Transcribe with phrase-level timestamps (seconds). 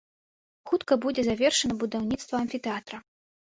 [0.71, 2.97] Хутка будзе завершана будаўніцтва амфітэатра.